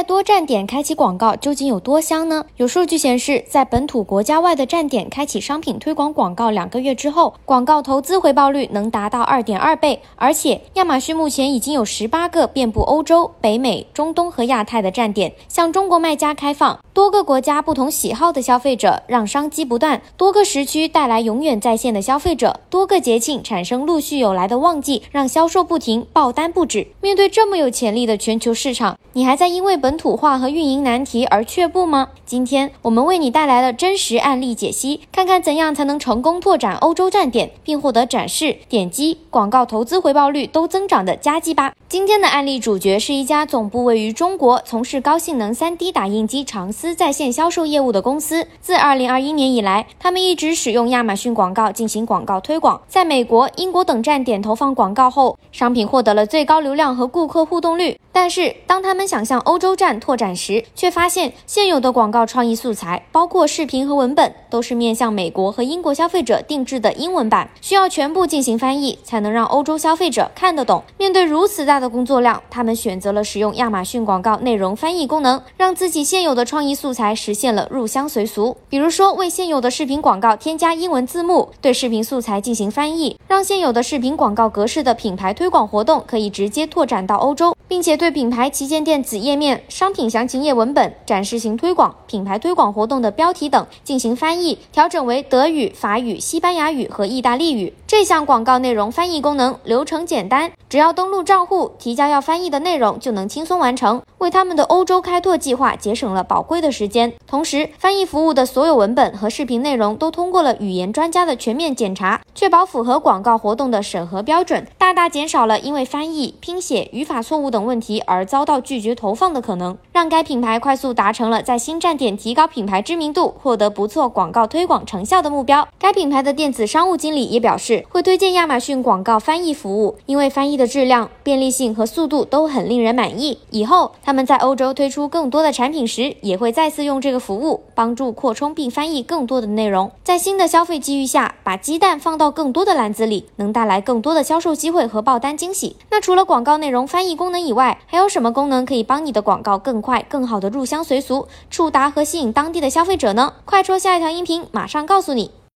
[0.00, 2.46] 在多站点开启广告究竟有多香呢？
[2.56, 10.00] 有数据显示，在本土国家外的站点开启商品推广广告两个月之后，广告投资回报率能达到二点二倍。
[10.16, 16.78] 而且，亚马逊目前已经有十八个遍布欧洲、北美、中东和亚太的站点向中国卖家开放。
[16.94, 26.88] 多个国家不同喜好的消费者让商机不断，多个时区带来永远在线的消费者，多个节庆产生陆续有来的旺季，让销售不停，爆单不止。
[27.02, 32.10] 面对这么有潜力的全球市场，你还在因为本本土化和运营难题而却步吗？
[32.24, 41.72] 今天我们为你带来了真实案例解析，看看怎样才能成功拓展欧洲站点，并获得展示、点击、广告投资回报率都增长的佳绩吧。
[41.88, 48.46] 今天的案例主角是一家总部位于中国、从事高性能 3D 打印机长丝在线销售业务的公司。
[48.60, 57.98] 自2021年以来，他们一直使用亚马逊广告进行广告推广，在美国、英国等站点投放广告后，商品获得了最高流量和顾客互动率。
[58.12, 70.82] 但是，当他们想向欧洲站拓展时，却发现现有的广告创意素材，包括视频和文本，都是面向美国和英国消费者定制的英文版，需要全部进行翻译，才能让欧洲消费者看得懂。
[70.98, 78.56] 面对如此大的工作量，他们选择了使用亚马逊广告内容翻译功能，让自己现有的创意素材实现了入乡随俗。
[78.68, 87.54] 比如说，为现有的视频广告添加英文字幕，对视频素材进行翻译，让现有的视频广告格式的品牌推广活动可以直接拓展到欧洲。
[87.70, 97.74] 并且对品牌旗舰店子页面、商品详情页文本、展示型推广、品牌推广活动的标题等进行翻译，调整为德语、法语、西班牙语和意大利语。
[97.86, 107.12] 这项广告内容翻译功能流程简单，只要登录账户，提交要翻译的内容就能轻松完成，为他们的欧洲开拓计划节省了宝贵的时间。
[107.26, 117.60] 同时，翻译服务的所有文本和视频内容都通过了语言专家的全面检查，确保符合广告活动的审核标准，大大减少了因为翻译、拼写、语法错误等。
[117.66, 125.66] 问题而遭到拒绝投放的可能，让该品牌快速达成了在新站点提高品牌知名度、获得不错广告推广成效的目标。
[125.80, 133.38] 该品牌的电子商务经理也表示，会推荐亚马逊广告翻译服务，因为翻译的质量、便利性和速度都很令人满意。
[133.50, 139.90] 以后他们在欧洲推出更多的产品时，也会再次用这个服务帮助扩充并翻译更多的内容。
[140.04, 145.74] 在新的消费机遇下，把鸡蛋放到更多的篮子里，能带来更多的销售机会和爆单惊喜。
[145.90, 153.32] 那除了广告内容翻译功能以外，还有什么功能可以帮你的广告更快、更好的入乡随俗，触达和吸引当地的消费者呢？
[153.46, 155.30] 快戳下一条音频，马上告诉你。